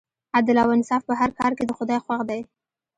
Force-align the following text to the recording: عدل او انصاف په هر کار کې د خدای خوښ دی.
عدل 0.37 0.55
او 0.63 0.69
انصاف 0.77 1.01
په 1.09 1.13
هر 1.19 1.29
کار 1.39 1.51
کې 1.57 1.63
د 1.65 1.71
خدای 1.77 1.99
خوښ 2.05 2.21
دی. 2.29 2.41